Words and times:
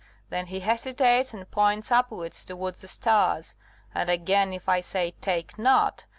then 0.31 0.47
he 0.47 0.61
hesitates 0.61 1.31
and 1.31 1.51
points 1.51 1.91
upwards 1.91 2.43
towards 2.43 2.81
the 2.81 2.87
stars. 2.87 3.55
And 3.93 4.09
again, 4.09 4.51
if 4.51 4.67
I 4.67 4.81
say, 4.81 5.11
'Take 5.21 5.59
not! 5.59 6.05